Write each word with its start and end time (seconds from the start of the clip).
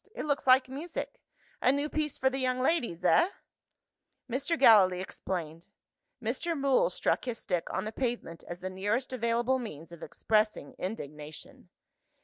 "It 0.15 0.25
looks 0.25 0.47
like 0.47 0.67
music. 0.67 1.21
A 1.61 1.71
new 1.71 1.87
piece 1.87 2.17
for 2.17 2.27
the 2.31 2.39
young 2.39 2.59
ladies 2.59 3.05
eh?" 3.05 3.29
Mr. 4.27 4.57
Gallilee 4.57 4.99
explained. 4.99 5.67
Mr. 6.19 6.57
Mool 6.59 6.89
struck 6.89 7.25
his 7.25 7.37
stick 7.37 7.69
on 7.71 7.85
the 7.85 7.91
pavement, 7.91 8.43
as 8.47 8.61
the 8.61 8.71
nearest 8.71 9.13
available 9.13 9.59
means 9.59 9.91
of 9.91 10.01
expressing 10.01 10.73
indignation. 10.79 11.69